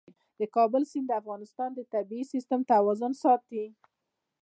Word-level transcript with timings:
د 0.39 0.41
کابل 0.55 0.83
سیند 0.91 1.07
د 1.09 1.11
افغانستان 1.21 1.69
د 1.75 1.79
طبعي 1.93 2.21
سیسټم 2.33 2.59
توازن 2.71 3.11
ساتي. 3.23 3.65